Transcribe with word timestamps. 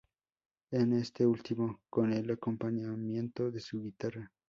En 0.71 0.93
este 0.93 1.27
último 1.27 1.81
con 1.91 2.11
el 2.11 2.31
acompañamiento 2.31 3.51
de 3.51 3.59
su 3.59 3.81
guitarra. 3.83 4.31